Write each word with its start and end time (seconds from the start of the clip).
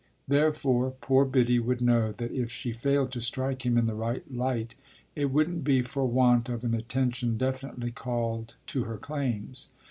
Therefore 0.27 0.95
poor 0.99 1.25
Biddy 1.25 1.59
would 1.59 1.79
know 1.79 2.11
that 2.11 2.31
if 2.31 2.51
she 2.51 2.71
failed 2.71 3.11
to 3.11 3.21
strike 3.21 3.67
him 3.67 3.77
in 3.77 3.85
the 3.85 3.93
right 3.93 4.23
light 4.33 4.73
it 5.15 5.25
wouldn't 5.25 5.63
be 5.63 5.83
for 5.83 6.05
want 6.07 6.49
of 6.49 6.63
an 6.63 6.73
attention 6.73 7.37
definitely 7.37 7.91
called 7.91 8.55
to 8.65 8.85
her 8.85 8.97
claims. 8.97 9.69